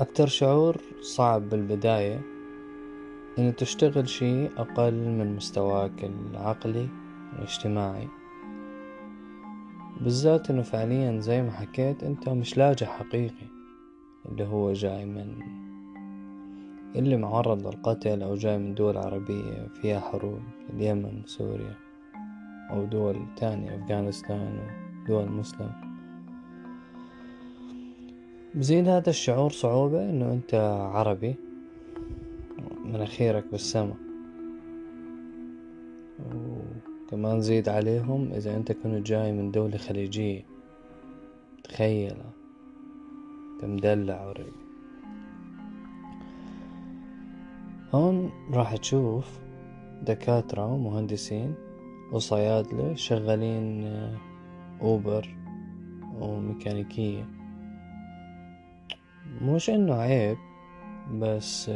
أكتر 0.00 0.26
شعور 0.26 0.76
صعب 1.00 1.48
بالبداية 1.48 2.20
إنه 3.38 3.50
تشتغل 3.50 4.08
شي 4.08 4.46
أقل 4.46 4.94
من 4.94 5.36
مستواك 5.36 6.04
العقلي 6.04 6.88
والاجتماعي. 7.32 8.08
بالذات 10.00 10.50
إنه 10.50 10.62
فعليا 10.62 11.20
زي 11.20 11.42
ما 11.42 11.50
حكيت 11.50 12.04
أنت 12.04 12.28
مش 12.28 12.58
لاجئ 12.58 12.86
حقيقي 12.86 13.46
اللي 14.28 14.44
هو 14.44 14.72
جاي 14.72 15.04
من 15.04 15.34
اللي 16.96 17.16
معرض 17.16 17.66
للقتل 17.66 18.22
أو 18.22 18.34
جاي 18.34 18.58
من 18.58 18.74
دول 18.74 18.96
عربية 18.96 19.68
فيها 19.82 20.00
حروب 20.00 20.42
اليمن 20.70 21.22
سوريا 21.26 21.74
أو 22.70 22.84
دول 22.84 23.26
تانية 23.36 23.76
أفغانستان 23.76 24.58
ودول 25.04 25.30
مسلم. 25.32 25.87
بزيد 28.54 28.88
هذا 28.88 29.10
الشعور 29.10 29.50
صعوبة 29.50 30.10
إنه 30.10 30.32
أنت 30.32 30.54
عربي. 30.94 31.34
مناخيرك 32.84 33.44
بالسما 33.52 33.94
وكمان 37.08 37.40
زيد 37.40 37.68
عليهم 37.68 38.32
إذا 38.32 38.56
أنت 38.56 38.72
كنت 38.72 39.06
جاي 39.06 39.32
من 39.32 39.50
دولة 39.50 39.76
خليجية. 39.76 40.44
تخيل. 41.64 42.16
أنت 43.54 43.64
مدلع 43.64 44.32
هون 47.94 48.30
راح 48.52 48.76
تشوف 48.76 49.38
دكاترة 50.02 50.72
ومهندسين 50.72 51.54
وصيادلة 52.12 52.94
شغالين 52.94 53.86
أوبر 54.82 55.36
وميكانيكية. 56.20 57.37
مش 59.42 59.70
إنه 59.70 59.94
عيب 59.94 60.38
بس 61.14 61.70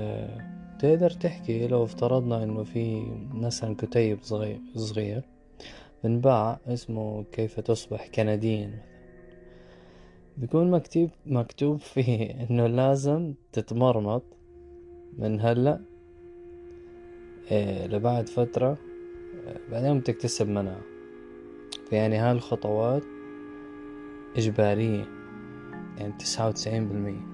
تقدر 0.78 1.10
تحكي 1.10 1.66
لو 1.66 1.84
افترضنا 1.84 2.42
إنه 2.42 2.64
في 2.64 3.06
مثلا 3.34 3.76
كتيب 3.78 4.18
صغير 4.22 4.60
صغير 4.74 5.22
بنباع 6.04 6.58
اسمه 6.66 7.24
كيف 7.32 7.60
تصبح 7.60 8.08
كنديا 8.08 8.82
بيكون 10.36 10.70
مكتوب 10.70 11.10
مكتوب 11.26 11.78
فيه 11.78 12.30
إنه 12.50 12.66
لازم 12.66 13.34
تتمرمط 13.52 14.22
من 15.18 15.40
هلأ 15.40 15.80
إيه 17.50 17.86
لبعد 17.86 18.28
فترة 18.28 18.78
بعدين 19.70 20.00
بتكتسب 20.00 20.48
مناعة. 20.48 20.82
فيعني 21.90 22.16
هاي 22.16 22.32
الخطوات 22.32 23.02
إجبارية 24.36 25.04
يعني 25.98 26.12
تسعة 26.18 26.48
وتسعين 26.48 26.88
بالمية. 26.88 27.31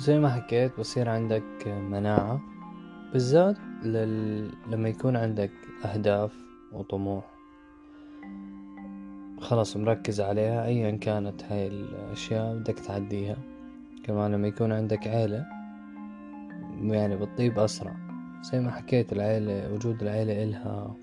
زي 0.00 0.18
ما 0.18 0.28
حكيت 0.28 0.78
بصير 0.78 1.08
عندك 1.08 1.68
مناعة 1.68 2.40
بالذات 3.12 3.56
لل... 3.82 4.50
لما 4.70 4.88
يكون 4.88 5.16
عندك 5.16 5.50
أهداف 5.84 6.32
وطموح. 6.72 7.24
خلاص 9.40 9.76
مركز 9.76 10.20
عليها 10.20 10.66
أيا 10.66 10.90
كانت 10.90 11.44
هاي 11.44 11.66
الأشياء 11.66 12.54
بدك 12.56 12.78
تعديها. 12.78 13.36
كمان 14.04 14.32
لما 14.32 14.48
يكون 14.48 14.72
عندك 14.72 15.08
عيلة 15.08 15.46
يعني 16.82 17.16
بتطيب 17.16 17.58
أسرع. 17.58 17.96
زي 18.52 18.60
ما 18.60 18.70
حكيت 18.70 19.12
العيلة 19.12 19.72
وجود 19.72 20.02
العيلة 20.02 20.42
إلها 20.42 20.96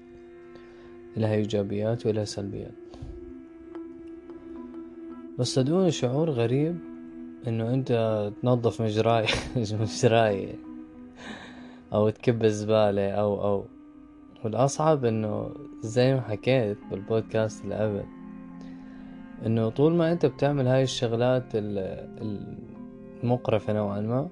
إلها 1.18 1.34
إيجابيات 1.34 2.06
وإلها 2.06 2.26
سلبيات. 2.26 2.72
بس 5.40 5.56
صدقوني 5.56 5.92
شعور 5.92 6.30
غريب 6.30 6.97
إنه 7.48 7.74
أنت 7.74 7.92
تنظف 8.42 8.82
مجراي 8.82 9.26
مجراي 9.58 10.56
أو 11.94 12.10
تكب 12.10 12.46
الزبالة 12.46 13.12
أو 13.12 13.44
أو. 13.44 13.66
والأصعب 14.44 15.06
إنه 15.06 15.52
زي 15.82 16.14
ما 16.14 16.22
حكيت 16.22 16.78
بالبودكاست 16.92 17.64
اللي 17.64 17.76
قبل 17.76 18.04
إنه 19.46 19.70
طول 19.70 19.94
ما 19.94 20.12
أنت 20.12 20.26
بتعمل 20.26 20.68
هاي 20.68 20.84
الشغلات 20.84 21.44
المقرفة 23.24 23.74
نوعا 23.74 24.02
ما 24.02 24.30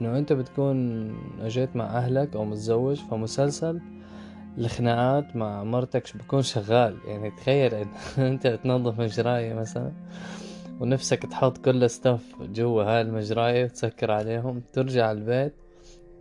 إنه 0.00 0.18
أنت 0.18 0.32
بتكون 0.32 1.10
أجيت 1.40 1.76
مع 1.76 1.84
أهلك 1.84 2.36
أو 2.36 2.44
متزوج 2.44 2.96
فمسلسل 2.96 3.80
الخناقات 4.58 5.36
مع 5.36 5.64
مرتك 5.64 6.16
بكون 6.16 6.42
شغال. 6.42 6.98
يعني 7.06 7.30
تخيل 7.30 7.74
إن 7.74 7.88
أنت 8.26 8.46
تنظف 8.46 9.00
مجراية 9.00 9.54
مثلا. 9.54 9.92
ونفسك 10.80 11.22
تحط 11.22 11.58
كل 11.58 11.90
ستاف 11.90 12.42
جوا 12.42 12.82
هاي 12.82 13.00
المجراية 13.00 13.64
وتسكر 13.64 14.10
عليهم 14.10 14.62
ترجع 14.72 15.12
البيت. 15.12 15.54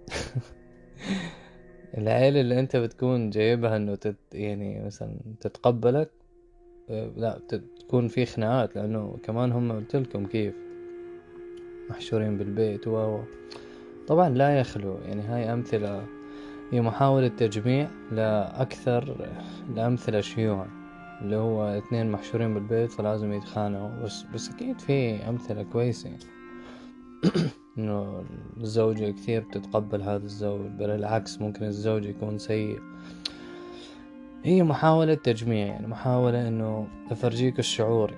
العيلة 1.98 2.42
اللي 2.42 2.60
أنت 2.60 2.76
بتكون 2.76 3.30
جايبها 3.30 3.76
إنه 3.78 3.96
تت 3.96 4.16
يعني 4.34 4.86
مثلا 4.86 5.16
تتقبلك 5.40 6.10
لا 6.90 7.40
تكون 7.80 8.08
في 8.08 8.26
خناقات 8.26 8.76
لأنه 8.76 9.18
كمان 9.24 9.52
هم 9.52 9.72
قلتلكم 9.72 10.26
كيف 10.26 10.54
محشورين 11.90 12.38
بالبيت 12.38 12.88
و 12.88 13.20
طبعا 14.08 14.30
لا 14.30 14.60
يخلو 14.60 14.98
يعني 14.98 15.22
هاي 15.22 15.54
أمثلة 15.54 16.06
هي 16.72 16.82
محاولة 16.82 17.28
تجميع 17.28 17.88
لأكثر 18.12 19.30
الأمثلة 19.70 20.22
شيوعا. 20.22 20.83
اللي 21.24 21.36
هو 21.36 21.78
اثنين 21.78 22.12
محشورين 22.12 22.54
بالبيت 22.54 22.92
فلازم 22.92 23.34
يتخانقوا. 23.34 24.04
بس 24.04 24.24
بس 24.34 24.50
أكيد 24.50 24.80
في 24.80 25.30
أمثلة 25.30 25.64
كويسة. 25.64 26.10
إنه 27.78 28.24
الزوجة 28.58 29.12
كثير 29.12 29.42
بتتقبل 29.42 30.02
هذا 30.02 30.26
الزوج 30.26 30.68
بل 30.68 30.90
العكس 30.90 31.42
ممكن 31.42 31.66
الزوج 31.66 32.06
يكون 32.06 32.38
سيء. 32.38 32.80
هي 34.44 34.64
محاولة 34.64 35.14
تجميع 35.14 35.68
يعني 35.68 35.88
محاولة 35.88 36.48
إنه 36.48 36.88
أفرجيك 37.12 37.60
الشعور. 37.60 38.14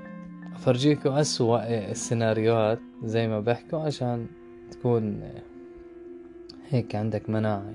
أفرجيكوا 0.56 1.22
أسوأ 1.22 1.92
السيناريوهات 1.92 2.80
زي 3.04 3.28
ما 3.28 3.40
بحكوا 3.40 3.80
عشان 3.80 4.28
تكون 4.72 5.24
هيك 6.70 6.96
عندك 6.96 7.30
مناعة. 7.30 7.74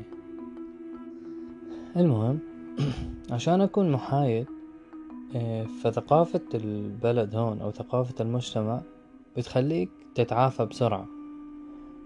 المهم 1.97 2.39
عشان 3.33 3.61
أكون 3.61 3.93
محايد 3.93 4.47
فثقافة 5.83 6.41
البلد 6.55 7.35
هون 7.37 7.61
أو 7.61 7.71
ثقافة 7.71 8.15
المجتمع 8.21 8.81
بتخليك 9.37 9.91
تتعافى 10.15 10.67
بسرعة. 10.67 11.07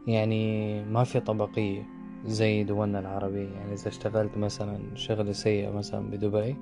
يعني 0.06 0.84
ما 0.84 1.04
في 1.04 1.20
طبقية 1.20 1.86
زي 2.26 2.64
دولنا 2.64 2.98
العربية. 2.98 3.48
يعني 3.48 3.72
إذا 3.72 3.88
اشتغلت 3.88 4.38
مثلا 4.38 4.78
شغل 4.94 5.34
سيء 5.34 5.72
مثلا 5.72 6.10
بدبي 6.10 6.56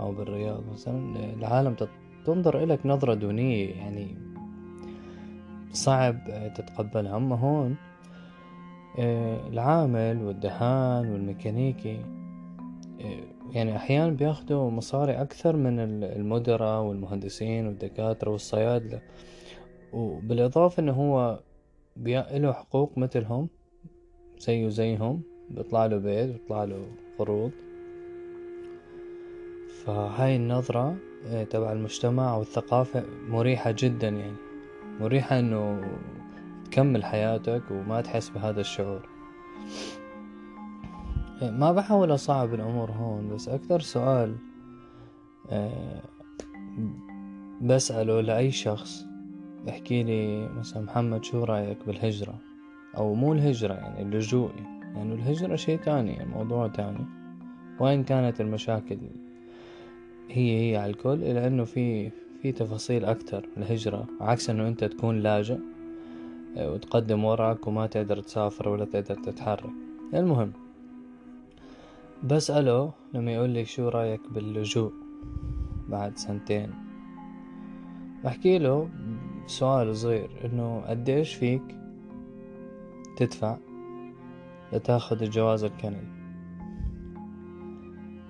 أو 0.00 0.12
بالرياض 0.12 0.62
مثلا 0.72 1.16
العالم 1.34 1.76
تنظر 2.24 2.62
إلك 2.62 2.86
نظرة 2.86 3.14
دونية. 3.14 3.70
يعني 3.74 4.16
صعب 5.72 6.16
تتقبلها 6.54 7.16
أما 7.16 7.36
هون 7.36 7.76
آه، 8.98 9.48
العامل 9.48 10.22
والدهان 10.22 11.12
والميكانيكي 11.12 12.04
آه، 13.00 13.41
يعني 13.52 13.76
أحيانا 13.76 14.12
بياخدوا 14.12 14.70
مصاري 14.70 15.12
أكثر 15.12 15.56
من 15.56 15.78
المدراء 16.04 16.82
والمهندسين 16.82 17.66
والدكاترة 17.66 18.30
والصيادلة. 18.30 19.00
وبالإضافة 19.92 20.82
إنه 20.82 20.92
هو 20.92 21.40
له 21.96 22.52
حقوق 22.52 22.98
مثلهم 22.98 23.48
زيه 24.38 24.68
زيهم 24.68 25.22
بيطلع 25.50 25.86
له 25.86 25.96
بيت 25.96 26.30
بيطلع 26.30 26.64
له 26.64 26.86
قروض. 27.18 27.50
فهاي 29.84 30.36
النظرة 30.36 30.96
آه، 31.26 31.44
تبع 31.44 31.72
المجتمع 31.72 32.36
والثقافة 32.36 33.04
مريحة 33.28 33.74
جدا 33.78 34.08
يعني. 34.08 34.36
مريحة 35.00 35.38
إنه 35.38 35.80
تكمل 36.64 37.04
حياتك 37.04 37.62
وما 37.70 38.00
تحس 38.00 38.28
بهذا 38.28 38.60
الشعور. 38.60 39.08
ما 41.50 41.72
بحاول 41.72 42.14
أصعب 42.14 42.54
الأمور 42.54 42.90
هون 42.90 43.28
بس 43.34 43.48
أكثر 43.48 43.80
سؤال 43.80 44.36
آه، 45.50 46.02
بسأله 47.62 48.20
لأي 48.20 48.50
شخص 48.50 49.06
بحكي 49.66 50.02
لي 50.02 50.48
مثلا 50.48 50.82
محمد 50.82 51.24
شو 51.24 51.44
رأيك 51.44 51.86
بالهجرة؟ 51.86 52.34
أو 52.96 53.14
مو 53.14 53.32
الهجرة 53.32 53.74
يعني 53.74 54.02
اللجوء 54.02 54.50
يعني 54.94 55.14
الهجرة 55.14 55.56
شيء 55.56 55.78
تاني 55.78 56.24
موضوع 56.24 56.68
تاني. 56.68 57.06
وإن 57.80 58.04
كانت 58.04 58.40
المشاكل؟ 58.40 58.98
هي 60.28 60.70
هي 60.70 60.76
على 60.76 60.90
الكل 60.90 61.24
إلا 61.24 61.46
إنه 61.46 61.64
في 61.64 62.10
في 62.42 62.52
تفاصيل 62.52 63.04
أكتر 63.04 63.48
الهجرة 63.56 64.06
عكس 64.20 64.50
إنه 64.50 64.68
أنت 64.68 64.84
تكون 64.84 65.20
لاجئ 65.20 65.58
آه، 66.56 66.72
وتقدم 66.72 67.24
وراك 67.24 67.66
وما 67.66 67.86
تقدر 67.86 68.20
تسافر 68.20 68.68
ولا 68.68 68.84
تقدر 68.84 69.14
تتحرك. 69.14 69.70
المهم 70.14 70.52
بسأله 72.24 72.92
لما 73.14 73.32
يقول 73.32 73.50
لي 73.50 73.64
شو 73.64 73.88
رأيك 73.88 74.20
باللجوء 74.30 74.92
بعد 75.88 76.18
سنتين؟ 76.18 76.70
بحكي 78.24 78.58
له 78.58 78.88
سؤال 79.46 79.96
صغير 79.96 80.30
إنه 80.44 80.80
قديش 80.80 81.34
فيك 81.34 81.62
تدفع 83.16 83.56
لتاخذ 84.72 85.22
الجواز 85.22 85.64
الكندي؟ 85.64 86.06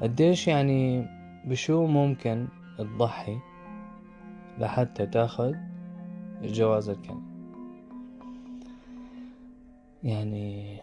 قديش 0.03 0.49
يعني 0.49 1.07
بشو 1.47 1.87
ممكن 1.87 2.49
تضحي 2.79 3.39
لحتى 4.59 5.07
تاخذ 5.07 5.55
الجواز 6.43 6.89
الكندي؟ 6.89 7.33
يعني 10.03 10.77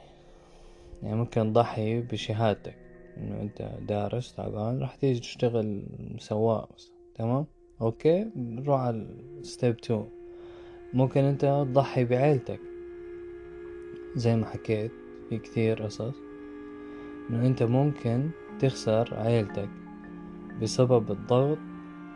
يعني 1.04 1.16
ممكن 1.16 1.54
تضحي 1.54 2.02
بشهادتك. 2.02 2.89
إنه 3.20 3.42
أنت 3.42 3.72
دارس 3.88 4.36
تعبان 4.36 4.80
راح 4.80 4.96
تيجي 4.96 5.20
تشتغل 5.20 5.84
سواق 6.20 6.70
تمام؟ 7.16 7.46
okay؟ 7.82 8.32
نروح 8.36 8.82
على 8.82 9.08
step 9.42 9.78
two 9.78 10.04
ممكن 10.94 11.24
أنت 11.24 11.66
تضحي 11.72 12.06
بعيلتك. 12.06 12.60
زي 14.16 14.36
ما 14.36 14.46
حكيت 14.46 14.92
في 15.30 15.38
كثير 15.38 15.84
قصص. 15.84 16.16
إنه 17.30 17.48
أنت 17.48 17.64
ممكن 17.64 18.30
تخسر 18.60 19.10
عيلتك 19.16 19.70
بسبب 20.62 21.12
الضغط 21.12 21.58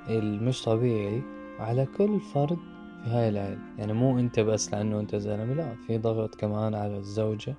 المش 0.10 0.64
طبيعي 0.64 1.22
على 1.60 1.86
كل 1.86 2.20
فرد 2.20 2.58
في 3.04 3.10
هاي 3.10 3.30
العيلة. 3.30 3.62
يعني 3.78 3.94
مو 3.94 4.20
أنت 4.20 4.40
بس 4.40 4.74
لأنه 4.74 5.00
أنت 5.00 5.16
زلمة 5.16 5.54
لا 5.54 5.76
في 5.88 5.98
ضغط 5.98 6.36
كمان 6.36 6.76
على 6.76 6.98
الزوجة 6.98 7.56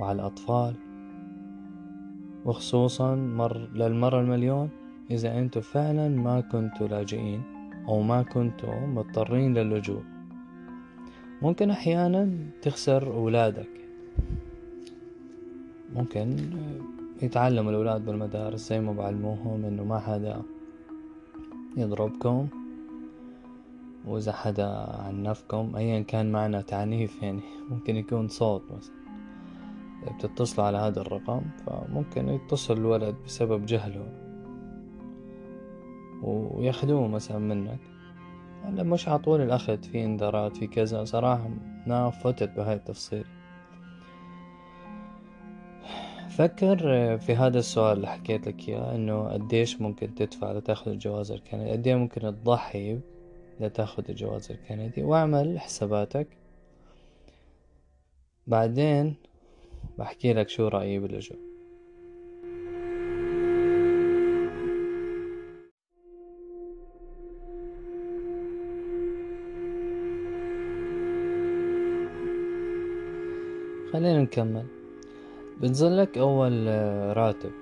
وعلى 0.00 0.20
الأطفال. 0.20 0.91
وخصوصا 2.44 3.14
مر 3.14 3.56
للمرة 3.74 4.20
المليون 4.20 4.68
إذا 5.10 5.38
انتو 5.38 5.60
فعلا 5.60 6.08
ما 6.08 6.40
كنتوا 6.40 6.88
لاجئين 6.88 7.42
أو 7.88 8.02
ما 8.02 8.22
كنتوا 8.22 8.86
مضطرين 8.86 9.54
للجوء 9.54 10.02
ممكن 11.42 11.70
أحيانا 11.70 12.30
تخسر 12.62 13.06
أولادك. 13.06 13.68
ممكن 15.94 16.36
يتعلموا 17.22 17.70
الأولاد 17.70 18.04
بالمدارس 18.04 18.68
زي 18.68 18.80
ما 18.80 18.92
بعلموهم 18.92 19.64
إنه 19.64 19.84
ما 19.84 19.98
حدا 19.98 20.42
يضربكم 21.76 22.48
وإذا 24.06 24.32
حدا 24.32 24.66
عنفكم 25.06 25.76
ايا 25.76 26.00
كان 26.00 26.32
معنى 26.32 26.62
تعنيف 26.62 27.22
يعني 27.22 27.40
ممكن 27.70 27.96
يكون 27.96 28.28
صوت 28.28 28.62
مثلا. 28.76 29.01
بتتصلوا 30.10 30.66
على 30.66 30.78
هذا 30.78 31.00
الرقم 31.00 31.42
فممكن 31.66 32.28
يتصل 32.28 32.76
الولد 32.76 33.14
بسبب 33.24 33.66
جهله. 33.66 34.08
وياخدوه 36.22 37.08
مثلا 37.08 37.38
منك. 37.38 37.78
هلا 38.64 38.82
مش 38.82 39.08
عطول 39.08 39.40
الأخذ 39.40 39.82
في 39.82 40.04
إنذارات 40.04 40.56
في 40.56 40.66
كذا 40.66 41.04
صراحة 41.04 41.50
ما 41.86 42.10
فتت 42.10 42.56
بهاي 42.56 42.74
التفصيل. 42.74 43.24
فكر 46.28 46.78
في 47.18 47.34
هذا 47.36 47.58
السؤال 47.58 47.96
اللي 47.96 48.08
حكيت 48.08 48.48
لك 48.48 48.68
إياه 48.68 48.94
إنه 48.94 49.28
قديش 49.28 49.80
ممكن 49.80 50.14
تدفع 50.14 50.52
لتأخذ 50.52 50.90
الجواز 50.90 51.32
الكندي؟ 51.32 51.70
قديش 51.70 51.94
ممكن 51.94 52.20
تضحي 52.20 52.98
لتأخذ 53.60 54.04
الجواز 54.08 54.50
الكندي؟ 54.50 55.02
واعمل 55.02 55.60
حساباتك. 55.60 56.26
بعدين 58.46 59.14
بحكي 59.98 60.32
لك 60.32 60.48
شو 60.48 60.68
رأيي 60.68 60.98
باللجوء 60.98 61.38
خلينا 73.92 74.22
نكمل. 74.22 74.66
بنزلك 75.60 76.18
أول 76.18 76.66
راتب 77.16 77.52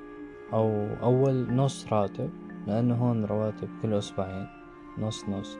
أو 0.53 0.87
أول 1.03 1.55
نص 1.55 1.93
راتب 1.93 2.31
لأنه 2.67 2.95
هون 2.95 3.25
رواتب 3.25 3.69
كل 3.83 3.95
أسبوعين. 3.95 4.47
نص 4.99 5.29
نص. 5.29 5.59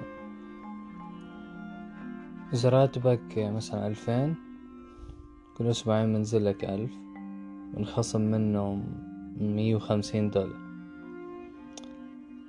إذا 2.53 2.69
راتبك 2.69 3.39
مثلا 3.39 3.87
ألفين 3.87 4.50
كل 5.61 5.67
أسبوعين 5.67 6.13
بنزلك 6.13 6.65
ألف 6.65 6.93
بنخصم 7.75 8.21
منه 8.21 8.83
مية 9.41 9.75
وخمسين 9.75 10.31
دولار. 10.31 10.61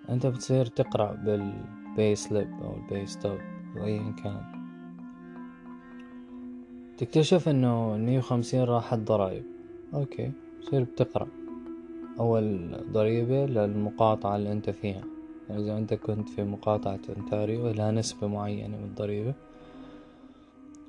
أنت 0.10 0.28
بتصير 0.28 0.66
تقرأ 0.66 1.12
بال 1.14 1.54
pay 1.54 2.16
slip 2.16 2.50
أو 2.62 2.76
ال 2.76 2.83
pay 2.83 3.06
stub 3.06 3.38
أو 3.78 3.86
أيا 3.86 4.16
كان. 4.24 4.42
تكتشف 6.98 7.50
إنه 7.50 7.96
المية 7.96 8.18
وخمسين 8.18 8.64
راحت 8.64 9.00
ضرايب 9.00 9.44
أوكي 9.94 10.32
تصير 10.62 10.84
بتقرأ 10.84 11.28
أول 12.20 12.78
ضريبة 12.92 13.46
للمقاطعة 13.46 14.36
اللي 14.36 14.52
أنت 14.52 14.70
فيها. 14.70 15.04
يعني 15.50 15.62
إذا 15.62 15.78
أنت 15.78 15.94
كنت 15.94 16.30
في 16.30 16.44
مقاطعة 16.44 17.00
انتاريو 17.18 17.72
لها 17.72 17.92
نسبة 17.92 18.28
معينة 18.28 18.78
من 18.78 18.84
الضريبة. 18.84 19.34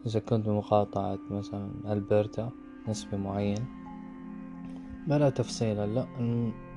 إذا 0.07 0.21
كنت 0.21 0.47
بمقاطعة 0.47 1.19
مثلا 1.31 1.71
ألبرتا 1.93 2.51
نسبة 2.89 3.19
معينة 3.19 3.67
بلا 5.07 5.31
تفصيل 5.31 5.79
هلأ 5.79 6.07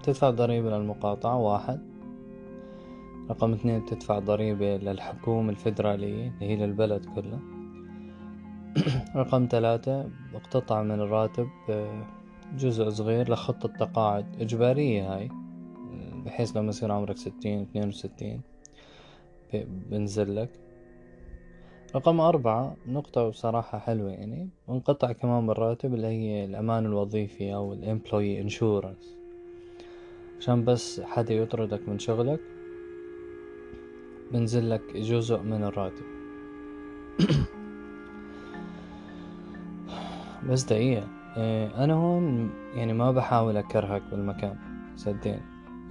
تدفع 0.03 0.29
ضريبة 0.29 0.77
للمقاطعة 0.77 1.37
واحد 1.37 1.95
رقم 3.29 3.53
اثنين 3.53 3.85
تدفع 3.85 4.19
ضريبة 4.19 4.77
للحكومة 4.77 5.49
الفيدرالية 5.49 6.27
اللي 6.27 6.45
هي 6.45 6.55
للبلد 6.55 7.05
كله 7.05 7.39
رقم 9.21 9.47
ثلاثة 9.51 10.09
اقتطع 10.33 10.83
من 10.83 10.99
الراتب 10.99 11.47
آه، 11.69 12.05
جزء 12.57 12.89
صغير 12.89 13.31
لخطة 13.31 13.69
تقاعد 13.69 14.41
إجبارية 14.41 15.15
هاي 15.15 15.29
بحيث 16.25 16.57
لما 16.57 16.69
يصير 16.69 16.91
عمرك 16.91 17.17
ستين 17.17 17.61
اثنين 17.61 17.87
وستين 17.87 18.41
بنزلك 19.53 20.49
رقم 21.95 22.19
أربعة 22.19 22.75
نقطة 22.87 23.29
بصراحة 23.29 23.79
حلوة 23.79 24.11
يعني 24.11 24.49
انقطع 24.69 25.11
كمان 25.11 25.47
بالراتب 25.47 25.93
اللي 25.93 26.07
هي 26.07 26.45
الأمان 26.45 26.85
الوظيفي 26.85 27.53
أو 27.53 27.73
ال 27.73 27.80
employment 27.80 28.41
insurance 28.41 29.15
عشان 30.39 30.65
بس 30.65 31.01
حدا 31.01 31.33
يطردك 31.33 31.89
من 31.89 31.99
شغلك 31.99 32.39
بنزلك 34.31 34.97
جزء 34.97 35.41
من 35.41 35.63
الراتب. 35.63 36.05
بس 40.49 40.63
دقيقة 40.63 41.07
إيه، 41.37 41.83
أنا 41.83 41.93
هون 41.93 42.51
يعني 42.75 42.93
ما 42.93 43.11
بحاول 43.11 43.57
أكرهك 43.57 44.01
بالمكان 44.11 44.55
صدقني. 44.95 45.41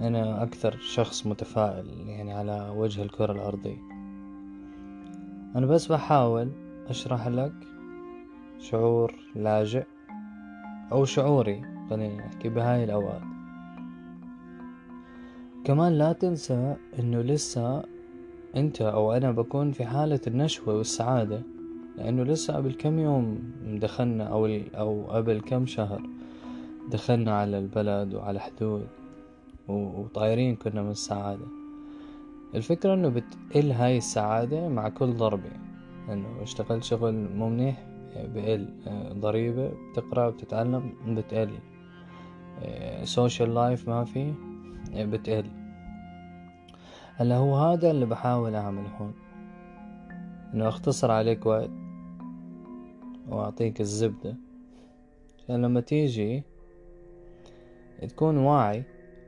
أنا 0.01 0.43
أكثر 0.43 0.77
شخص 0.77 1.27
متفائل 1.27 2.09
يعني 2.09 2.33
على 2.33 2.73
وجه 2.75 3.03
الكرة 3.03 3.31
الأرضية. 3.31 3.94
أنا 5.55 5.65
بس 5.65 5.91
بحاول 5.91 6.51
أشرح 6.87 7.27
لك 7.27 7.53
شعور 8.59 9.13
لاجئ 9.35 9.83
أو 10.91 11.05
شعوري 11.05 11.61
خلينا 11.89 12.17
نحكي 12.17 12.49
بهاي 12.49 12.83
الأوقات. 12.83 13.21
كمان 15.63 15.93
لا 15.93 16.13
تنسى 16.13 16.75
إنه 16.99 17.21
لسه 17.21 17.83
أنت 18.55 18.81
أو 18.81 19.13
أنا 19.13 19.31
بكون 19.31 19.71
في 19.71 19.85
حالة 19.85 20.19
النشوة 20.27 20.77
والسعادة 20.77 21.41
لأنه 21.97 22.23
لسه 22.23 22.55
قبل 22.55 22.73
كم 22.73 22.99
يوم 22.99 23.51
دخلنا 23.81 24.23
أو 24.23 24.59
أو 24.75 25.05
قبل 25.09 25.41
كم 25.41 25.65
شهر 25.65 26.01
دخلنا 26.91 27.39
على 27.39 27.59
البلد 27.59 28.13
وعلى 28.13 28.39
حدود 28.39 28.87
وطايرين 29.67 30.55
كنا 30.55 30.81
من 30.81 30.91
السعادة. 30.91 31.64
الفكرة 32.55 32.93
إنه 32.93 33.09
بتقل 33.09 33.71
هاي 33.71 33.97
السعادة 33.97 34.69
مع 34.69 34.89
كل 34.89 35.13
ضربة 35.13 35.51
إنه 36.09 36.41
اشتغلت 36.41 36.83
شغل 36.83 37.29
مو 37.35 37.49
منيح 37.49 37.87
بقل 38.15 38.73
ضريبة 39.19 39.71
بتقرأ 39.91 40.29
بتتعلم 40.29 40.93
بتقل. 41.07 41.49
social 43.03 43.53
life 43.53 43.89
ما 43.89 44.03
في 44.03 44.33
بتقل. 44.95 45.45
هلأ 47.15 47.35
هو 47.35 47.55
هذا 47.55 47.91
اللي 47.91 48.05
بحاول 48.05 48.55
أعمله 48.55 48.89
هون 48.89 49.13
إنه 50.53 50.67
أختصر 50.67 51.11
عليك 51.11 51.45
وقت 51.45 51.69
وأعطيك 53.27 53.81
الزبدة. 53.81 54.37
لما 55.49 55.81
تيجي 55.81 56.43
تكون 58.09 58.37
واعي 58.37 58.83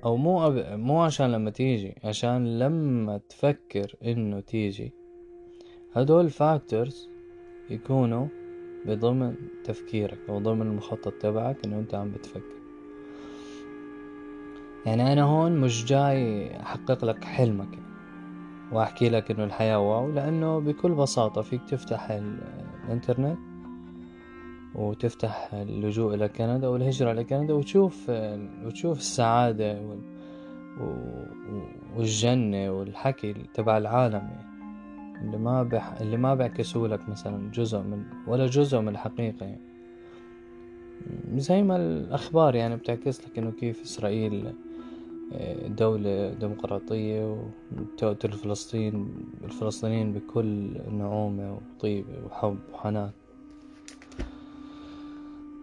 أو 0.07 0.17
مو 0.17 0.47
أب... 0.47 0.79
مو 0.79 1.01
عشان 1.01 1.31
لما 1.31 1.49
تيجي 1.49 1.95
عشان 2.03 2.59
لما 2.59 3.19
تفكر 3.29 3.95
إنه 4.03 4.39
تيجي. 4.39 4.91
هدول 5.93 6.29
factors 6.29 7.09
يكونوا 7.69 8.27
بضمن 8.85 9.35
تفكيرك 9.63 10.17
أو 10.29 10.39
ضمن 10.39 10.61
المخطط 10.61 11.13
تبعك 11.13 11.65
إنه 11.65 11.79
أنت 11.79 11.95
عم 11.95 12.11
بتفكر. 12.11 12.57
يعني 14.85 15.13
أنا 15.13 15.23
هون 15.23 15.51
مش 15.51 15.85
جاي 15.85 16.51
أحقق 16.59 17.05
لك 17.05 17.23
حلمك 17.23 17.79
وأحكي 18.71 19.09
لك 19.09 19.31
إنه 19.31 19.43
الحياة 19.43 19.79
واو 19.79 20.11
لأنه 20.11 20.59
بكل 20.59 20.91
بساطة 20.91 21.41
فيك 21.41 21.61
تفتح 21.69 22.11
الإنترنت 22.11 23.46
وتفتح 24.77 25.53
اللجوء 25.53 26.13
إلى 26.13 26.27
كندا 26.27 26.67
والهجرة 26.67 27.11
إلى 27.11 27.23
كندا 27.23 27.53
وتشوف 27.53 28.09
وتشوف 28.65 28.97
السعادة 28.97 29.81
والجنة 31.95 32.71
والحكي 32.71 33.33
تبع 33.33 33.77
العالم. 33.77 34.15
يعني 34.15 34.57
اللي 35.21 35.37
ما 35.37 35.63
بح... 35.63 36.01
اللي 36.01 36.17
ما 36.17 36.35
بيعكسوا 36.35 36.87
لك 36.87 37.09
مثلا 37.09 37.51
جزء 37.51 37.79
من 37.79 38.03
ولا 38.27 38.45
جزء 38.45 38.79
من 38.79 38.87
الحقيقة. 38.89 39.45
يعني 39.45 39.59
زي 41.35 41.63
ما 41.63 41.75
الأخبار 41.75 42.55
يعني 42.55 42.75
بتعكس 42.75 43.27
لك 43.27 43.37
إنه 43.37 43.51
كيف 43.51 43.81
إسرائيل 43.81 44.53
دولة 45.67 46.33
ديمقراطية 46.33 47.37
وتقتل 47.77 48.31
فلسطين 48.31 49.15
الفلسطينيين 49.43 50.13
بكل 50.13 50.81
نعومة 50.91 51.57
وطيبة 51.77 52.25
وحب 52.25 52.57
وحنان. 52.73 53.11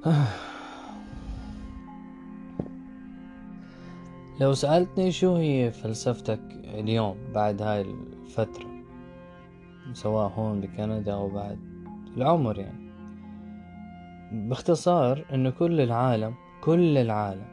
لو 4.41 4.55
سألتني 4.55 5.13
شو 5.13 5.37
هي 5.37 5.71
فلسفتك 5.71 6.41
اليوم 6.65 7.17
بعد 7.35 7.63
هاي 7.63 7.81
الفترة؟ 7.81 8.67
سواء 9.93 10.29
هون 10.29 10.61
بكندا 10.61 11.15
أو 11.15 11.29
بعد 11.29 11.59
العمر 12.17 12.59
يعني. 12.59 12.93
باختصار 14.49 15.25
إنه 15.33 15.51
كل 15.51 15.81
العالم 15.81 16.35
كل 16.63 16.99
العالم 16.99 17.47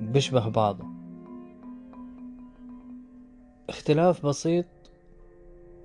بيشبه 0.00 0.48
بعضه. 0.48 0.84
اختلاف 3.68 4.26
بسيط 4.26 4.66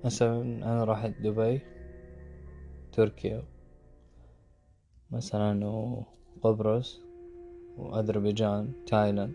مثلا 0.04 0.42
أنا 0.42 0.84
رحت 0.84 1.12
دبي 1.20 1.60
تركيا 2.92 3.51
مثلا 5.12 5.66
وقبرص 5.66 7.02
وأذربيجان 7.78 8.68
تايلاند 8.86 9.32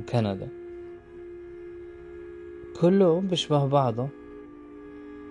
وكندا 0.00 0.48
كله 2.80 3.20
بيشبه 3.20 3.66
بعضه 3.66 4.08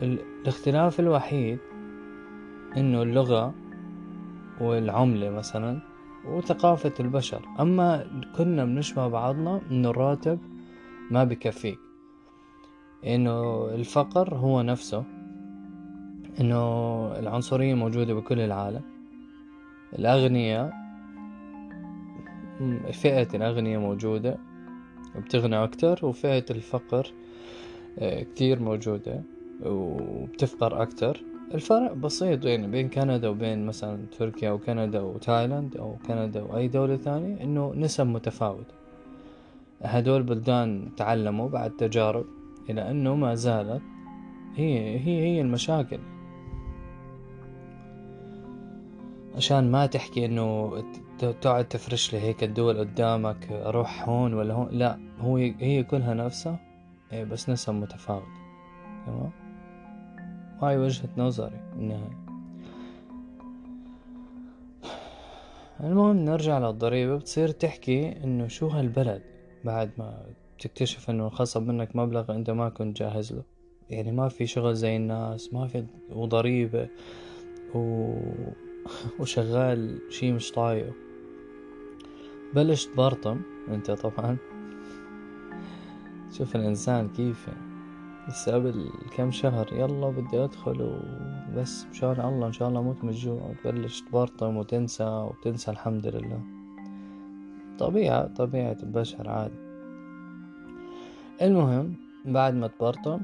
الاختلاف 0.01 0.99
الوحيد 0.99 1.59
إنه 2.77 3.03
اللغة 3.03 3.53
والعملة 4.61 5.29
مثلا 5.29 5.81
وثقافة 6.25 6.93
البشر. 6.99 7.41
أما 7.59 8.05
كنا 8.37 8.65
بنشبه 8.65 9.07
بعضنا 9.07 9.61
إنه 9.71 9.89
الراتب 9.89 10.39
ما 11.11 11.23
بكفيك 11.23 11.79
إنه 13.05 13.65
الفقر 13.69 14.35
هو 14.35 14.61
نفسه. 14.61 15.03
إنه 16.39 16.61
العنصرية 17.19 17.73
موجودة 17.73 18.13
بكل 18.13 18.39
العالم. 18.39 18.92
الاغنياء 19.99 20.73
فئة 22.91 23.27
الأغنياء 23.35 23.79
موجودة 23.79 24.37
وبتغنى 25.15 25.63
أكتر 25.63 26.05
وفئة 26.05 26.45
الفقر 26.49 27.13
آه، 27.99 28.23
كتير 28.23 28.59
موجودة 28.59 29.21
وبتفقر 29.65 30.81
أكتر. 30.81 31.23
الفرق 31.53 31.93
بسيط 31.93 32.45
يعني 32.45 32.67
بين 32.67 32.89
كندا 32.89 33.29
وبين 33.29 33.65
مثلا 33.65 34.05
تركيا 34.19 34.51
وكندا 34.51 35.01
وتايلاند 35.01 35.77
أو 35.77 35.95
كندا 36.07 36.41
وأي 36.41 36.67
دولة 36.67 36.97
ثانية 36.97 37.43
إنه 37.43 37.73
نسب 37.75 38.07
متفاوتة 38.07 38.73
هدول 39.81 40.23
بلدان 40.23 40.89
تعلموا 40.97 41.49
بعد 41.49 41.71
تجارب 41.71 42.25
إلى 42.69 42.91
أنه 42.91 43.15
ما 43.15 43.35
زالت 43.35 43.81
هي 44.55 44.99
هي 44.99 45.21
هي 45.21 45.41
المشاكل. 45.41 45.99
عشان 49.35 49.71
ما 49.71 49.85
تحكي 49.85 50.25
إنه 50.25 50.73
تقعد 51.19 51.67
تفرش 51.67 52.13
لي 52.13 52.19
هيك 52.19 52.43
الدول 52.43 52.79
قدامك 52.79 53.51
أروح 53.51 54.09
هون 54.09 54.33
ولا 54.33 54.53
هون؟ 54.53 54.69
لا 54.71 54.99
هو 55.19 55.35
هي 55.37 55.83
كلها 55.83 56.13
نفسها. 56.13 56.59
إيه، 57.13 57.23
بس 57.23 57.49
نسب 57.49 57.73
متفاوت 57.73 58.23
تمام؟ 59.05 59.31
هاي 60.61 60.77
وجهة 60.77 61.09
نظري 61.17 61.59
بالنهاية. 61.75 62.23
المهم 65.79 66.17
نرجع 66.17 66.59
للضريبة. 66.59 67.15
بتصير 67.15 67.49
تحكي 67.49 68.23
إنه 68.23 68.47
شو 68.47 68.67
هالبلد 68.67 69.21
بعد 69.63 69.91
ما 69.97 70.25
تكتشف 70.59 71.09
إنه 71.09 71.29
خصب 71.29 71.67
منك 71.67 71.95
مبلغ 71.95 72.35
أنت 72.35 72.49
ما 72.49 72.69
كنت 72.69 72.97
جاهز 72.97 73.33
له. 73.33 73.43
يعني 73.89 74.11
ما 74.11 74.29
في 74.29 74.47
شغل 74.47 74.75
زي 74.75 74.95
الناس 74.95 75.53
ما 75.53 75.67
في 75.67 75.85
وضريبة 76.09 76.87
و... 77.75 78.13
وشغال 79.19 79.99
شي 80.09 80.31
مش 80.31 80.51
طايقه. 80.51 80.93
بلش 82.53 82.85
تبرطم 82.85 83.41
انت 83.67 83.91
طبعا. 83.91 84.37
شوف 86.37 86.55
الإنسان 86.55 87.09
كيف 87.09 87.49
بس 88.27 88.49
قبل 88.49 88.89
كم 89.17 89.31
شهر 89.31 89.73
يلا 89.73 90.09
بدي 90.09 90.43
أدخل 90.43 90.81
وبس. 90.81 91.85
مشان 91.91 92.09
الله 92.09 92.47
إن 92.47 92.51
شاء 92.51 92.69
الله 92.69 92.81
موت 92.81 93.03
من 93.03 93.09
الجوع. 93.09 93.41
وتبلش 93.41 94.01
تبرطم 94.01 94.57
وتنسى 94.57 95.03
وتنسى 95.03 95.71
الحمد 95.71 96.07
لله. 96.07 96.41
طبيعة 97.79 98.27
طبيعة 98.27 98.77
البشر 98.83 99.29
عادي. 99.29 99.63
المهم 101.41 101.95
بعد 102.25 102.53
ما 102.53 102.67
تبرطم 102.67 103.21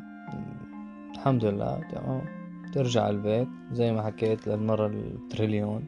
الحمد 1.16 1.46
لله 1.46 1.88
تمام. 1.92 2.38
ترجع 2.74 3.10
البيت 3.10 3.48
زي 3.72 3.92
ما 3.92 4.02
حكيت 4.02 4.48
للمرة 4.48 4.88
التريليون. 4.88 5.86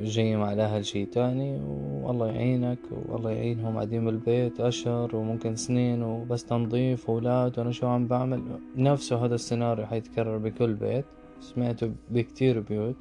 جاي 0.00 0.36
مع 0.36 0.52
الأهل 0.52 0.84
شي 0.84 1.04
تاني 1.04 1.60
والله 2.02 2.26
يعينك 2.26 2.78
والله 3.08 3.30
يعينهم. 3.30 3.74
قاعدين 3.74 4.04
بالبيت 4.04 4.60
أشهر 4.60 5.16
وممكن 5.16 5.56
سنين 5.56 6.02
وبس 6.02 6.44
تنظيف 6.44 7.10
وأولاد 7.10 7.58
وأنا 7.58 7.72
شو 7.72 7.86
عم 7.86 8.06
بعمل؟ 8.06 8.42
نفسه 8.76 9.24
هذا 9.24 9.34
السيناريو 9.34 9.86
حيتكرر 9.86 10.38
بكل 10.38 10.74
بيت. 10.74 11.04
سمعته 11.40 11.92
بكتير 12.10 12.60
بيوت. 12.60 12.96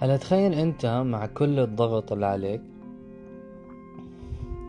هلا 0.00 0.16
تخيل 0.16 0.54
أنت 0.54 0.86
مع 1.06 1.26
كل 1.26 1.58
الضغط 1.58 2.12
اللي 2.12 2.26
عليك 2.26 2.60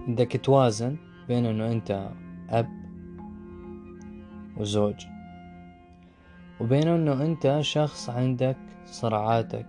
بدك 0.07 0.46
توازن. 0.46 0.96
بين 1.27 1.46
انه 1.46 1.72
انت 1.72 2.12
اب 2.50 2.67
وزوج 4.57 5.05
وبين 6.62 6.88
انه 6.88 7.25
انت 7.25 7.57
شخص 7.62 8.10
عندك 8.10 8.57
صراعاتك 8.86 9.65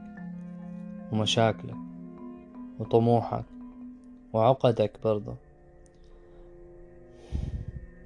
ومشاكلك 1.12 1.76
وطموحك 2.78 3.44
وعقدك 4.32 4.98
برضه. 5.04 5.36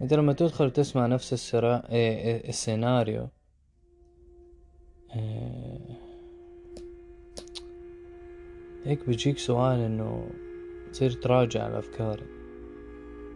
انت 0.02 0.14
لما 0.14 0.32
تدخل 0.32 0.70
تسمع 0.70 1.06
نفس 1.06 1.32
السرا... 1.32 1.82
إيه، 1.88 2.16
إيه، 2.16 2.48
السيناريو 2.48 3.28
إيه، 5.16 5.78
هيك 8.84 9.06
بيجيك 9.06 9.38
سؤال 9.38 9.80
إنه 9.80 10.30
تصير 10.92 11.10
تراجع 11.10 11.66
الأفكار. 11.66 12.41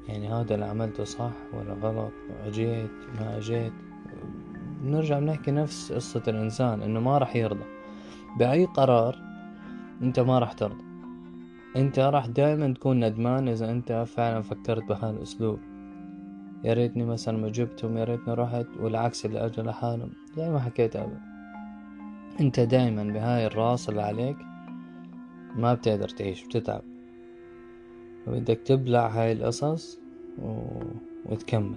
يعني 0.09 0.29
هذا 0.29 0.55
اللي 0.55 0.67
عملته 0.67 1.05
صح 1.05 1.33
ولا 1.53 1.73
غلط؟ 1.73 2.13
اجيت 2.47 2.91
ما 3.21 3.37
أجيت؟ 3.37 3.73
بنرجع 4.83 5.19
بنحكي 5.19 5.51
نفس 5.51 5.93
قصة 5.93 6.23
الإنسان 6.29 6.83
إنه 6.83 7.01
ما 7.01 7.19
رح 7.19 7.37
يرضى. 7.37 7.65
بأي 8.39 8.65
قرار 8.65 9.19
أنت 10.03 10.21
ما 10.21 10.39
رح 10.39 10.53
ترضى. 10.53 10.85
أنت 11.77 11.99
راح 11.99 12.27
دائما 12.27 12.75
تكون 12.75 13.05
ندمان 13.05 13.49
إذا 13.49 13.71
أنت 13.71 14.05
فعلا 14.07 14.43
فكرت 14.43 14.85
بهالأسلوب. 14.85 15.59
يا 16.65 16.73
ريتني 16.73 17.05
مثلا 17.05 17.39
ما 17.39 17.49
جبتهم 17.49 17.97
يا 17.99 18.05
ريتني 18.05 18.35
رحت 18.35 18.67
والعكس 18.81 19.27
اللي 19.27 19.47
أجى 19.47 19.63
لحالهم. 19.63 20.13
زي 20.37 20.51
ما 20.51 20.59
حكيت 20.59 20.97
قبل. 20.97 21.19
أنت 22.41 22.61
دائما 22.61 23.05
بهاي 23.05 23.47
الراس 23.47 23.89
اللي 23.89 24.03
عليك 24.03 24.37
ما 25.57 25.75
بتقدر 25.75 26.09
تعيش 26.09 26.45
بتتعب. 26.45 26.96
وبدك 28.27 28.61
تبلع 28.65 29.07
هاي 29.07 29.33
القصص 29.33 29.99
و... 30.43 30.63
وتكمل. 31.27 31.77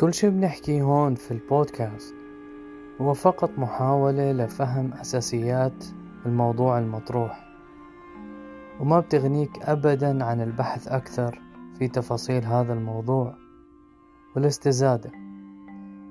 كل 0.00 0.14
شي 0.14 0.30
بنحكي 0.30 0.82
هون 0.82 1.14
في 1.14 1.30
البودكاست 1.30 2.14
هو 3.00 3.14
فقط 3.14 3.50
محاولة 3.58 4.32
لفهم 4.32 4.92
أساسيات 4.92 5.84
الموضوع 6.26 6.78
المطروح 6.78 7.44
وما 8.80 9.00
بتغنيك 9.00 9.62
أبدا 9.62 10.24
عن 10.24 10.40
البحث 10.40 10.88
أكثر 10.88 11.40
في 11.78 11.88
تفاصيل 11.88 12.44
هذا 12.44 12.72
الموضوع 12.72 13.34
والاستزادة. 14.36 15.10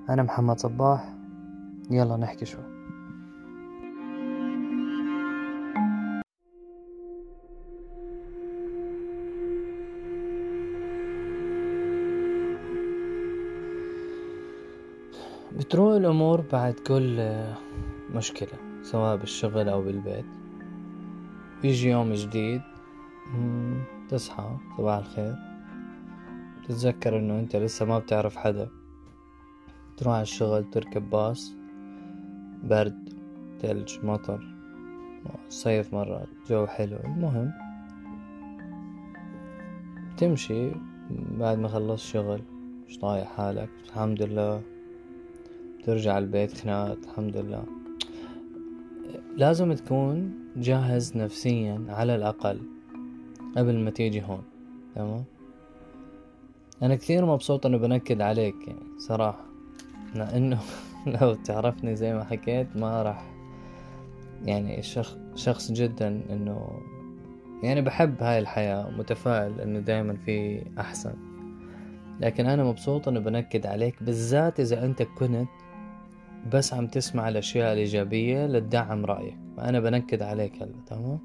أنا 0.10 0.24
محمد 0.24 0.60
صباح 0.60 1.16
يلا 1.92 2.18
نحكي 2.18 2.46
شوي. 2.46 2.73
بتروح 15.74 15.96
الأمور 15.96 16.42
بعد 16.51 16.74
كل 16.74 17.34
مشكلة 18.15 18.82
سواء 18.82 19.18
بالشغل 19.18 19.70
أو 19.70 19.82
بالبيت. 19.82 20.25
بيجي 21.62 21.89
يوم 21.89 22.13
جديد 22.13 22.62
تصحى 24.10 24.58
صباح 24.77 24.98
الخير. 24.98 25.36
تتذكر 26.68 27.18
إنه 27.18 27.39
أنت 27.39 27.56
لسه 27.56 27.86
ما 27.86 28.00
بتعرف 28.00 28.36
حدا. 28.36 28.70
تروح 29.98 30.13
على 30.13 30.22
الشغل 30.22 30.70
تركب 30.70 31.10
باص 31.10 31.56
برد 32.63 33.13
تلج 33.60 34.06
مطر 34.06 34.56
صيف 35.50 35.94
مرات 35.94 36.30
جو 36.50 36.68
حلو. 36.68 36.98
المهم 36.98 37.51
تمشي 40.18 40.72
بعد 41.12 41.58
ما 41.60 41.68
خلصت 41.68 42.06
شغل 42.06 42.42
مش 42.88 43.00
طايق 43.00 43.25
حالك. 43.25 43.70
الحمد 43.86 44.22
لله 44.22 44.73
ترجع 45.86 46.18
البيت 46.18 46.58
خناقات 46.58 46.98
الحمد 47.04 47.38
لله. 47.38 47.63
لازم 49.38 49.74
تكون 49.74 50.32
جاهز 50.56 51.18
نفسيا 51.18 51.86
على 51.90 52.16
الأقل 52.16 52.60
قبل 53.58 53.80
ما 53.80 53.90
تيجي 53.90 54.24
هون 54.24 54.44
تمام؟ 54.96 55.24
أنا 56.82 56.96
كثير 56.96 57.25
مبسوط 57.25 57.66
إنه 57.66 57.78
بنكد 57.78 58.22
عليك 58.22 58.56
يعني 58.68 59.00
صراحة. 59.00 59.46
لأنه 60.16 60.60
لو 61.22 61.34
تعرفني 61.34 61.96
زي 61.96 62.13
ما 62.13 62.24
حكيت 62.24 62.68
ما 62.75 63.04
راح 63.04 63.25
يعني 64.46 64.82
شخص 65.36 65.72
جدا 65.72 66.22
إنه 66.30 66.80
يعني 67.63 67.82
بحب 67.82 68.24
هاي 68.24 68.40
الحياة 68.40 68.90
متفائل 68.90 69.62
إنه 69.62 69.80
دايما 69.80 70.18
في 70.25 70.63
أحسن. 70.80 71.13
لكن 72.20 72.46
أنا 72.46 72.63
مبسوط 72.63 73.08
إنه 73.08 73.20
بنكد 73.20 73.66
عليك 73.66 74.04
بالذات 74.04 74.60
إذا 74.60 74.86
أنت 74.86 75.04
كنت 75.04 75.50
بس 76.51 76.73
عم 76.73 76.88
تسمع 76.88 77.29
الأشياء 77.29 77.73
الإيجابية 77.73 78.45
لتدعم 78.45 79.05
رأيك. 79.05 79.38
فأنا 79.57 79.79
بنكد 79.79 80.21
عليك 80.21 80.55
هلا 80.62 80.73
تمام؟ 80.88 81.19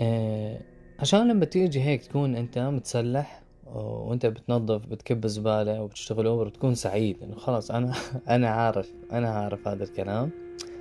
آه 0.00 0.60
عشان 0.98 1.28
لما 1.28 1.44
تيجي 1.44 1.80
هيك 1.80 2.06
تكون 2.06 2.36
أنت 2.36 2.58
متسلح 2.58 3.42
وأنت 3.74 4.26
بتنظف 4.26 4.86
بتكب 4.86 5.26
زبالة 5.26 5.82
وبتشتغل 5.82 6.26
اوبر 6.26 6.48
تكون 6.48 6.74
سعيد. 6.74 7.22
إنه 7.22 7.34
خلاص 7.34 7.70
أنا 7.70 7.92
أنا 8.28 8.48
عارف 8.48 8.92
أنا 9.12 9.28
عارف 9.28 9.68
هذا 9.68 9.84
الكلام. 9.84 10.30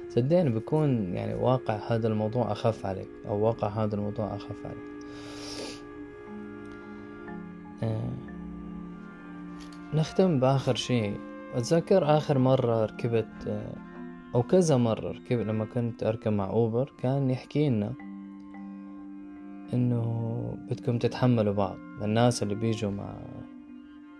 صدقني 0.09 0.49
بكون 0.49 1.15
يعني 1.15 1.33
واقع 1.33 1.79
هذا 1.87 2.07
الموضوع 2.07 2.51
أخف 2.51 2.85
عليك 2.85 3.09
أو 3.27 3.45
واقع 3.45 3.67
هذا 3.67 3.95
الموضوع 3.95 4.35
أخف 4.35 4.65
عليك. 4.65 4.91
آه 7.83 8.30
نختم 9.93 10.39
بآخر 10.39 10.75
شيء. 10.75 11.17
أتذكر 11.55 12.17
آخر 12.17 12.37
مرة 12.37 12.85
ركبت 12.85 13.47
آه 13.47 13.75
أو 14.35 14.43
كذا 14.43 14.77
مرة 14.77 15.11
ركبت 15.11 15.45
لما 15.45 15.65
كنت 15.65 16.03
أركب 16.03 16.31
مع 16.33 16.49
أوبر 16.49 16.93
كان 16.97 17.29
يحكي 17.29 17.69
لنا 17.69 17.93
إنه 19.73 20.03
بدكم 20.69 20.97
تتحملوا 20.97 21.53
بعض 21.53 21.77
الناس 22.01 22.43
اللي 22.43 22.55
بيجوا 22.55 22.91
مع 22.91 23.13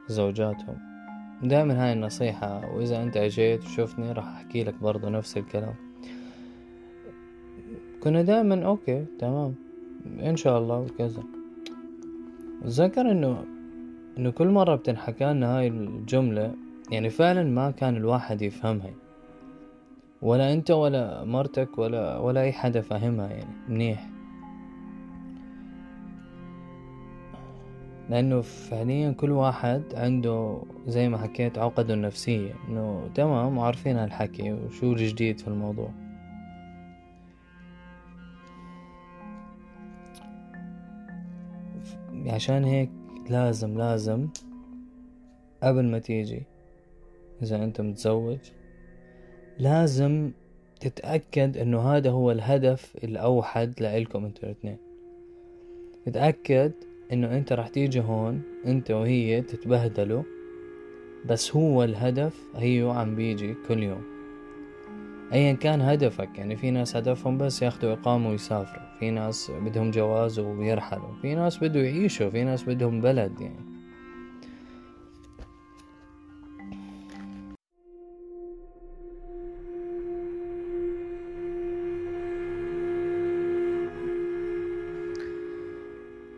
زوجاتهم. 0.08 0.78
دائما 1.44 1.86
هاي 1.86 1.94
النصيحة 1.94 2.76
وإذا 2.76 3.04
أنت 3.04 3.18
أجيت 3.18 3.66
وشوفني 3.66 4.12
راح 4.12 4.28
أحكي 4.28 4.64
لك 4.64 4.76
برضو 4.82 5.10
نفس 5.10 5.38
الكلام. 5.38 5.76
كنا 8.04 8.22
دائما 8.22 8.66
أوكي 8.66 9.06
تمام 9.20 9.56
إن 10.24 10.36
شاء 10.36 10.60
الله 10.60 10.80
وكذا. 10.80 11.24
أتذكر 12.64 13.12
إنه 13.12 13.46
إنه 14.18 14.32
كل 14.32 14.48
مرة 14.48 14.76
بتنحكى 14.76 15.26
لنا 15.26 15.58
هاي 15.58 15.68
الجملة 15.68 16.54
يعني 16.92 17.10
فعلا 17.10 17.44
ما 17.44 17.72
كان 17.72 17.98
الواحد 17.98 18.42
يفهمها. 18.42 18.92
ولا 20.22 20.54
أنت 20.54 20.72
ولا 20.72 21.24
مرتك 21.24 21.78
ولا 21.78 22.18
ولا 22.18 22.42
أي 22.42 22.52
حدا 22.52 22.82
فاهمها 22.82 23.28
يعني 23.28 23.56
منيح. 23.70 24.08
لأنه 28.10 28.42
فعليا 28.42 29.12
كل 29.12 29.32
واحد 29.32 29.84
عنده 29.94 30.62
زي 30.88 31.10
ما 31.10 31.18
حكيت 31.18 31.58
عقده 31.58 31.94
النفسية 31.94 32.54
إنه 32.68 33.10
تمام 33.16 33.58
وعارفين 33.58 33.98
هالحكي 33.98 34.54
وشو 34.54 34.92
الجديد 34.92 35.40
في 35.40 35.48
الموضوع. 35.48 35.90
عشان 42.28 42.64
هيك 42.64 42.90
لازم 43.32 43.78
لازم 43.78 44.28
قبل 45.64 45.86
ما 45.86 46.00
تيجي 46.00 46.44
إذا 47.44 47.64
أنت 47.64 47.82
متزوج 47.82 48.40
لازم 49.60 50.32
تتأكد 50.80 51.58
إنه 51.58 51.82
هذا 51.82 52.10
هو 52.10 52.32
الهدف 52.32 52.96
الأوحد 53.04 53.74
لإلكم 53.80 54.26
أنتوا 54.26 54.44
الاثنين 54.44 54.78
تتأكد 56.06 56.72
إنه 57.12 57.38
أنت 57.38 57.54
راح 57.54 57.68
تيجي 57.68 58.02
هون 58.02 58.42
أنت 58.66 58.92
وهي 58.92 59.42
تتبهدلوا 59.42 60.24
بس 61.26 61.56
هو 61.56 61.84
الهدف 61.84 62.48
هي 62.56 62.82
عم 62.82 63.16
بيجي 63.16 63.56
كل 63.68 63.84
يوم. 63.84 64.21
ايا 65.34 65.54
كان 65.54 65.82
هدفك 65.82 66.30
يعني 66.38 66.56
في 66.56 66.72
ناس 66.72 66.96
هدفهم 66.96 67.38
بس 67.38 67.62
ياخدوا 67.62 67.94
إقامة 67.94 68.30
ويسافروا 68.30 68.86
في 69.00 69.12
ناس 69.12 69.52
بدهم 69.52 69.92
جواز 69.92 70.40
ويرحلوا 70.40 71.14
في 71.22 71.36
ناس 71.36 71.58
بدو 71.64 71.80
يعيشوا 71.80 72.30
في 72.30 72.44
ناس 72.44 72.64
بدهم 72.64 73.02
بلد 73.02 73.42
يعني. 73.42 73.72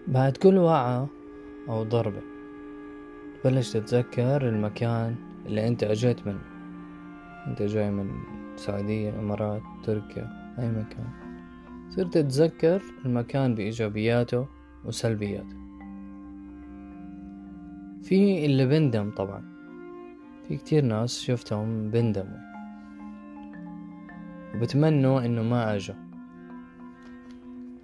بعد 0.07 0.37
كل 0.37 0.57
وعى 0.57 1.07
أو 1.69 1.83
ضربة 1.83 2.21
تبلش 3.43 3.73
تتذكر 3.73 4.49
المكان 4.49 5.15
اللي 5.45 5.67
أنت 5.67 5.83
أجيت 5.83 6.27
منه. 6.27 6.41
أنت 7.47 7.61
جاي 7.61 7.91
من 7.91 8.42
السعودية 8.55 9.09
الإمارات 9.09 9.61
تركيا 9.83 10.55
أي 10.59 10.69
مكان. 10.69 11.07
صرت 11.89 12.13
تتذكر 12.13 12.81
المكان 13.05 13.55
بإيجابياته 13.55 14.47
وسلبياته. 14.85 15.57
في 18.01 18.45
اللي 18.45 18.65
بندم 18.65 19.11
طبعا. 19.11 19.43
في 20.47 20.57
كتير 20.57 20.85
ناس 20.85 21.21
شفتهم 21.21 21.89
بندموا. 21.89 22.39
وبتمنوا 24.55 25.25
إنه 25.25 25.43
ما 25.43 25.75
أجوا. 25.75 25.95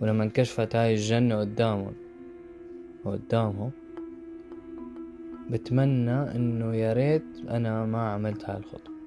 ولما 0.01 0.23
انكشفت 0.23 0.75
هاي 0.75 0.93
الجنة 0.93 1.39
قدامهم 1.39 1.93
قدامه 3.05 3.71
بتمنى 5.49 6.35
إنه 6.35 6.75
يا 6.75 6.93
ريت 6.93 7.49
أنا 7.49 7.85
ما 7.85 8.11
عملت 8.11 8.49
هاي 8.49 8.57
الخطوة. 8.57 8.98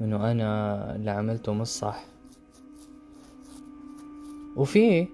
إنه 0.00 0.30
أنا 0.30 0.96
اللي 0.96 1.10
عملته 1.10 1.52
مش 1.52 1.66
صح. 1.66 2.04
وفي 4.56 5.06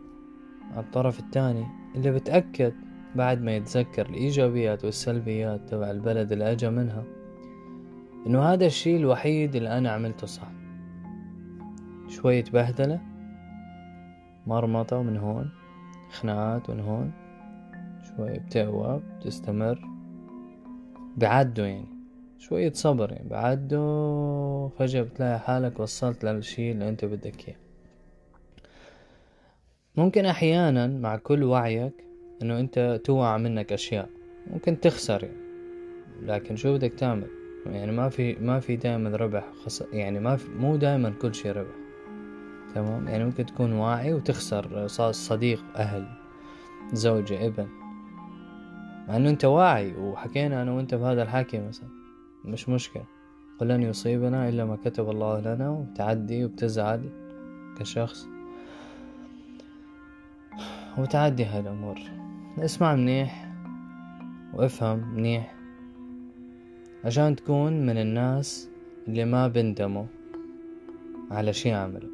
الطرف 0.76 1.20
الثاني 1.20 1.66
اللي 1.94 2.10
بتأكد 2.10 2.74
بعد 3.14 3.42
ما 3.42 3.56
يتذكر 3.56 4.06
الإيجابيات 4.06 4.84
والسلبيات 4.84 5.60
تبع 5.68 5.90
البلد 5.90 6.32
اللي 6.32 6.52
أجا 6.52 6.70
منها 6.70 7.04
إنه 8.26 8.42
هذا 8.42 8.66
الشي 8.66 8.96
الوحيد 8.96 9.56
اللي 9.56 9.78
أنا 9.78 9.90
عملته 9.90 10.26
صح. 10.26 10.48
شوية 12.08 12.44
بهدلة 12.52 13.00
مرمطة 14.46 15.02
من 15.02 15.16
هون 15.16 15.50
خناقات 16.10 16.70
من 16.70 16.80
هون 16.80 17.12
شوي 18.02 18.38
بتقوى 18.38 19.02
بتستمر 19.20 19.80
بعدوا 21.16 21.66
يعني. 21.66 21.95
شوية 22.38 22.72
صبر 22.72 23.12
يعني. 23.12 23.28
بعدوا 23.28 24.68
فجأة 24.68 25.02
بتلاقي 25.02 25.38
حالك 25.38 25.80
وصلت 25.80 26.24
للشي 26.24 26.72
اللي 26.72 26.88
أنت 26.88 27.04
بدك 27.04 27.48
إياه. 27.48 27.56
ممكن 29.96 30.26
أحيانا 30.26 30.86
مع 30.86 31.16
كل 31.16 31.42
وعيك 31.44 32.04
إنه 32.42 32.60
أنت 32.60 33.00
توعى 33.04 33.38
منك 33.38 33.72
أشياء. 33.72 34.08
ممكن 34.52 34.80
تخسر 34.80 35.24
يعني. 35.24 35.46
لكن 36.22 36.56
شو 36.56 36.74
بدك 36.74 36.92
تعمل؟ 36.92 37.26
يعني 37.66 37.92
ما 37.92 38.08
في 38.08 38.34
ما 38.34 38.60
في 38.60 38.76
دائما 38.76 39.16
ربح 39.16 39.44
خس... 39.64 39.84
يعني 39.92 40.20
ما 40.20 40.36
في 40.36 40.48
مو 40.50 40.76
دائما 40.76 41.10
كل 41.22 41.34
شي 41.34 41.50
ربح. 41.50 41.74
تمام؟ 42.74 43.08
يعني 43.08 43.24
ممكن 43.24 43.46
تكون 43.46 43.72
واعي 43.72 44.14
وتخسر 44.14 44.86
صديق 45.10 45.64
أهل 45.76 46.06
زوجة 46.92 47.46
ابن. 47.46 47.68
مع 49.08 49.16
إنه 49.16 49.30
أنت 49.30 49.44
واعي 49.44 49.94
وحكينا 49.94 50.62
أنا 50.62 50.72
وأنت 50.72 50.94
بهذا 50.94 51.22
الحكي 51.22 51.58
مثلا. 51.58 51.95
مش 52.46 52.68
مشكلة. 52.68 53.04
قل 53.58 53.68
لن 53.68 53.82
يصيبنا 53.82 54.48
إلا 54.48 54.64
ما 54.64 54.76
كتب 54.76 55.10
الله 55.10 55.40
لنا 55.40 55.70
وتعدي 55.70 56.44
وبتزعل 56.44 57.10
كشخص. 57.78 58.26
وتعدي 60.98 61.44
هالأمور. 61.44 61.98
اسمع 62.58 62.94
منيح 62.94 63.52
وافهم 64.54 65.14
منيح. 65.14 65.54
عشان 67.04 67.36
تكون 67.36 67.86
من 67.86 67.98
الناس 67.98 68.70
اللي 69.08 69.24
ما 69.24 69.48
بندموا 69.48 70.06
على 71.30 71.52
شي 71.52 71.72
عملوا. 71.72 72.10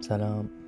سلام. 0.00 0.63